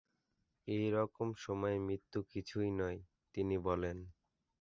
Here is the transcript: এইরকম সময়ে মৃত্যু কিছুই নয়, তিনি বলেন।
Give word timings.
এইরকম 0.67 1.27
সময়ে 1.37 1.77
মৃত্যু 1.79 2.19
কিছুই 2.31 2.69
নয়, 2.71 2.99
তিনি 3.35 3.55
বলেন। 3.59 3.97